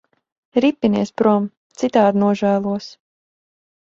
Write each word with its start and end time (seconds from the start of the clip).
Ripinies 0.63 1.11
prom, 1.21 1.45
citādi 1.81 2.25
nožēlosi. 2.25 2.93